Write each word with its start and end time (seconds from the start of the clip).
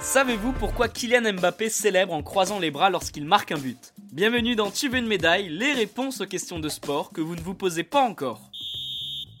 Savez-vous 0.00 0.52
pourquoi 0.52 0.88
Kylian 0.88 1.32
Mbappé 1.32 1.70
célèbre 1.70 2.12
en 2.12 2.22
croisant 2.22 2.58
les 2.58 2.70
bras 2.70 2.90
lorsqu'il 2.90 3.24
marque 3.24 3.52
un 3.52 3.58
but 3.58 3.94
Bienvenue 4.12 4.56
dans 4.56 4.70
Tu 4.70 4.90
veux 4.90 4.98
une 4.98 5.06
médaille, 5.06 5.48
les 5.48 5.72
réponses 5.72 6.20
aux 6.20 6.26
questions 6.26 6.58
de 6.58 6.68
sport 6.68 7.12
que 7.12 7.22
vous 7.22 7.34
ne 7.34 7.40
vous 7.40 7.54
posez 7.54 7.82
pas 7.82 8.02
encore. 8.02 8.50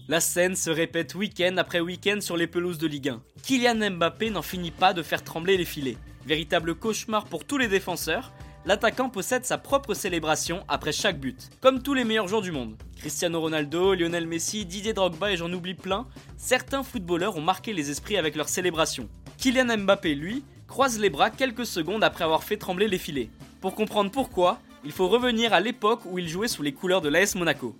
La 0.08 0.20
scène 0.20 0.56
se 0.56 0.70
répète 0.70 1.14
week-end 1.14 1.56
après 1.58 1.80
week-end 1.80 2.20
sur 2.20 2.38
les 2.38 2.46
pelouses 2.46 2.78
de 2.78 2.86
Ligue 2.86 3.10
1. 3.10 3.22
Kylian 3.42 3.90
Mbappé 3.90 4.30
n'en 4.30 4.40
finit 4.40 4.70
pas 4.70 4.94
de 4.94 5.02
faire 5.02 5.22
trembler 5.22 5.58
les 5.58 5.66
filets. 5.66 5.98
Véritable 6.24 6.74
cauchemar 6.74 7.26
pour 7.26 7.44
tous 7.44 7.58
les 7.58 7.68
défenseurs, 7.68 8.32
l'attaquant 8.64 9.08
possède 9.08 9.44
sa 9.44 9.58
propre 9.58 9.94
célébration 9.94 10.64
après 10.68 10.92
chaque 10.92 11.18
but, 11.18 11.50
comme 11.60 11.82
tous 11.82 11.94
les 11.94 12.04
meilleurs 12.04 12.28
joueurs 12.28 12.42
du 12.42 12.52
monde. 12.52 12.76
Cristiano 12.96 13.40
Ronaldo, 13.40 13.94
Lionel 13.94 14.26
Messi, 14.26 14.64
Didier 14.64 14.92
Drogba 14.92 15.32
et 15.32 15.36
j'en 15.36 15.52
oublie 15.52 15.74
plein, 15.74 16.06
certains 16.36 16.82
footballeurs 16.82 17.36
ont 17.36 17.42
marqué 17.42 17.72
les 17.72 17.90
esprits 17.90 18.16
avec 18.16 18.36
leur 18.36 18.48
célébration. 18.48 19.08
Kylian 19.38 19.76
Mbappé, 19.78 20.14
lui, 20.14 20.44
croise 20.68 20.98
les 20.98 21.10
bras 21.10 21.30
quelques 21.30 21.66
secondes 21.66 22.04
après 22.04 22.24
avoir 22.24 22.44
fait 22.44 22.56
trembler 22.56 22.88
les 22.88 22.98
filets. 22.98 23.30
Pour 23.60 23.74
comprendre 23.74 24.10
pourquoi, 24.10 24.60
il 24.84 24.92
faut 24.92 25.08
revenir 25.08 25.52
à 25.52 25.60
l'époque 25.60 26.00
où 26.04 26.18
il 26.18 26.28
jouait 26.28 26.48
sous 26.48 26.62
les 26.62 26.72
couleurs 26.72 27.00
de 27.00 27.08
l'AS 27.08 27.34
Monaco. 27.34 27.76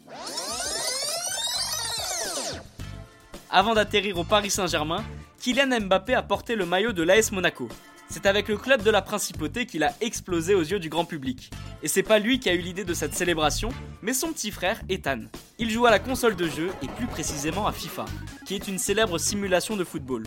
Avant 3.51 3.75
d'atterrir 3.75 4.19
au 4.19 4.25
Paris 4.25 4.51
Saint-Germain, 4.51 5.05
Kylian 5.41 5.81
Mbappé 5.81 6.15
a 6.15 6.23
porté 6.23 6.57
le 6.57 6.67
maillot 6.67 6.93
de 6.93 7.03
l'AS 7.03 7.33
Monaco. 7.33 7.69
C'est 8.13 8.27
avec 8.27 8.49
le 8.49 8.59
club 8.59 8.83
de 8.83 8.91
la 8.91 9.01
principauté 9.01 9.65
qu'il 9.65 9.83
a 9.83 9.95
explosé 10.03 10.55
aux 10.55 10.61
yeux 10.61 10.79
du 10.79 10.91
grand 10.91 11.07
public. 11.07 11.51
Et 11.83 11.89
c'est 11.89 12.03
pas 12.03 12.19
lui 12.19 12.39
qui 12.39 12.51
a 12.51 12.55
eu 12.55 12.59
l'idée 12.59 12.85
de 12.85 12.93
cette 12.93 13.15
célébration, 13.15 13.71
mais 14.03 14.13
son 14.13 14.35
petit 14.35 14.51
frère 14.51 14.83
Ethan. 14.91 15.23
Il 15.59 15.71
joue 15.71 15.87
à 15.87 15.91
la 15.91 15.99
console 15.99 16.37
de 16.37 16.47
jeu 16.47 16.71
et 16.83 16.89
plus 16.89 17.07
précisément 17.07 17.67
à 17.67 17.73
FIFA, 17.73 18.05
qui 18.45 18.55
est 18.55 18.69
une 18.69 18.79
célèbre 18.79 19.17
simulation 19.17 19.77
de 19.77 19.85
football 19.85 20.25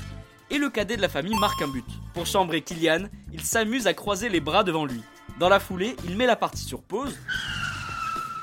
et 0.50 0.58
le 0.58 0.70
cadet 0.70 0.98
de 0.98 1.02
la 1.02 1.10
famille 1.10 1.38
marque 1.38 1.62
un 1.62 1.68
but. 1.68 1.86
Pour 2.16 2.26
chambrer 2.26 2.62
Kylian, 2.62 3.06
il 3.32 3.42
s'amuse 3.42 3.86
à 3.86 3.94
croiser 3.94 4.30
les 4.30 4.40
bras 4.40 4.64
devant 4.64 4.86
lui. 4.86 5.02
Dans 5.40 5.50
la 5.50 5.60
foulée, 5.60 5.96
il 6.06 6.18
met 6.18 6.26
la 6.26 6.36
partie 6.36 6.64
sur 6.64 6.82
pause 6.82 7.16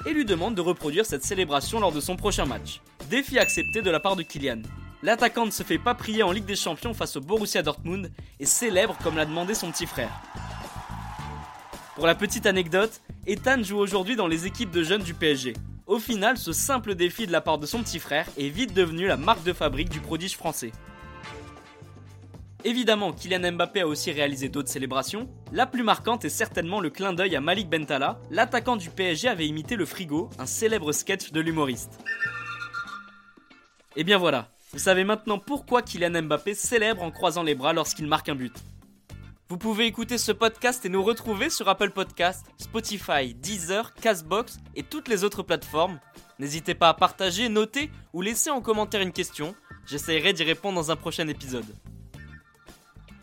et 0.07 0.13
lui 0.13 0.25
demande 0.25 0.55
de 0.55 0.61
reproduire 0.61 1.05
cette 1.07 1.25
célébration 1.25 1.81
lors 1.81 1.93
de 1.93 2.01
son 2.01 2.15
prochain 2.15 2.45
match. 2.45 2.81
Défi 3.11 3.39
accepté 3.41 3.83
de 3.83 3.91
la 3.91 3.99
part 3.99 4.17
de 4.17 4.23
Kylian. 4.23 4.63
L'attaquant 5.03 5.47
ne 5.47 5.51
se 5.51 5.65
fait 5.65 5.79
pas 5.79 5.95
prier 5.95 6.23
en 6.23 6.31
Ligue 6.31 6.45
des 6.45 6.55
Champions 6.55 6.95
face 6.95 7.17
au 7.17 7.21
Borussia 7.21 7.63
Dortmund 7.63 8.13
et 8.39 8.47
célèbre 8.47 8.97
comme 9.03 9.17
l'a 9.17 9.27
demandé 9.27 9.53
son 9.53 9.73
petit 9.73 9.87
frère. 9.87 10.13
Pour 11.97 12.07
la 12.07 12.15
petite 12.15 12.47
anecdote, 12.47 13.01
Ethan 13.27 13.63
joue 13.63 13.79
aujourd'hui 13.79 14.15
dans 14.15 14.29
les 14.29 14.47
équipes 14.47 14.71
de 14.71 14.85
jeunes 14.85 15.03
du 15.03 15.13
PSG. 15.13 15.55
Au 15.87 15.99
final, 15.99 16.39
ce 16.39 16.53
simple 16.53 16.95
défi 16.95 17.27
de 17.27 17.33
la 17.33 17.41
part 17.41 17.59
de 17.59 17.67
son 17.67 17.83
petit 17.83 17.99
frère 17.99 18.29
est 18.39 18.49
vite 18.49 18.75
devenu 18.75 19.09
la 19.09 19.17
marque 19.17 19.43
de 19.43 19.53
fabrique 19.53 19.89
du 19.89 19.99
prodige 19.99 20.37
français. 20.37 20.71
Évidemment, 22.65 23.13
Kylian 23.13 23.53
Mbappé 23.53 23.81
a 23.81 23.89
aussi 23.89 24.13
réalisé 24.13 24.49
d'autres 24.49 24.71
célébrations. 24.71 25.29
La 25.51 25.67
plus 25.67 25.83
marquante 25.83 26.25
est 26.25 26.29
certainement 26.29 26.79
le 26.79 26.91
clin 26.91 27.13
d'œil 27.13 27.35
à 27.35 27.41
Malik 27.41 27.69
Bentala. 27.69 28.21
L'attaquant 28.31 28.77
du 28.77 28.89
PSG 28.89 29.27
avait 29.27 29.49
imité 29.49 29.75
le 29.75 29.85
frigo, 29.85 30.31
un 30.39 30.47
célèbre 30.47 30.93
sketch 30.93 31.33
de 31.33 31.41
l'humoriste. 31.41 31.99
Et 33.97 34.05
bien 34.05 34.17
voilà, 34.17 34.49
vous 34.73 34.79
savez 34.79 35.05
maintenant 35.05 35.39
pourquoi 35.39 35.83
Kylian 35.83 36.23
Mbappé 36.23 36.55
célèbre 36.55 37.03
en 37.03 37.11
croisant 37.11 37.43
les 37.43 37.55
bras 37.55 37.73
lorsqu'il 37.73 38.07
marque 38.07 38.29
un 38.29 38.35
but. 38.35 38.55
Vous 39.49 39.59
pouvez 39.59 39.85
écouter 39.85 40.17
ce 40.17 40.33
podcast 40.33 40.87
et 40.87 40.89
nous 40.89 41.03
retrouver 41.03 41.51
sur 41.51 41.69
Apple 41.69 41.91
Podcast, 41.91 42.47
Spotify, 42.57 43.35
Deezer, 43.35 43.93
Castbox 43.93 44.61
et 44.75 44.83
toutes 44.83 45.09
les 45.09 45.25
autres 45.25 45.43
plateformes. 45.43 46.01
N'hésitez 46.39 46.75
pas 46.75 46.89
à 46.89 46.95
partager, 46.95 47.51
noter 47.51 47.91
ou 48.15 48.23
laisser 48.23 48.49
en 48.49 48.63
commentaire 48.63 49.03
une 49.03 49.13
question. 49.13 49.55
J'essaierai 49.87 50.33
d'y 50.33 50.45
répondre 50.45 50.77
dans 50.77 50.91
un 50.91 50.97
prochain 50.97 51.29
épisode. 51.29 51.67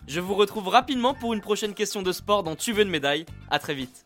Je 0.07 0.19
vous 0.19 0.35
retrouve 0.35 0.67
rapidement 0.67 1.15
pour 1.15 1.33
une 1.33 1.41
prochaine 1.41 1.73
question 1.73 2.03
de 2.03 2.11
sport 2.11 2.43
dans 2.43 2.55
Tu 2.55 2.73
veux 2.73 2.83
une 2.83 2.89
médaille. 2.89 3.25
À 3.49 3.57
très 3.57 3.73
vite. 3.73 4.05